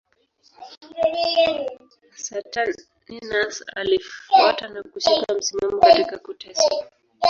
Saturninus 2.11 3.63
alifuata 3.75 4.67
na 4.67 4.83
kushika 4.83 5.33
msimamo 5.33 5.77
katika 5.79 6.17
kuteswa. 6.17 6.85